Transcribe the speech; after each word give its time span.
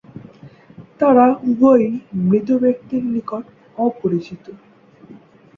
তারা 0.99 1.25
উভয়ই 1.49 1.91
মৃত 2.21 2.49
ব্যক্তির 2.63 3.03
নিকট 3.13 3.43
অপরিচিত। 3.77 4.45